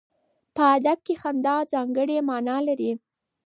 په 0.55 0.63
ادب 0.75 0.97
کې 1.05 1.13
خندا 1.21 1.55
ځانګړی 1.73 2.17
معنا 2.29 2.57
لري. 2.67 2.91